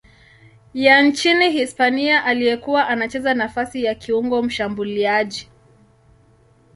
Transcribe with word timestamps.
ya 0.73 1.01
nchini 1.01 1.51
Hispania 1.51 2.23
aliyekuwa 2.23 2.87
anacheza 2.87 3.33
nafasi 3.33 3.83
ya 3.83 3.95
kiungo 3.95 4.43
mshambuliaji. 4.43 5.49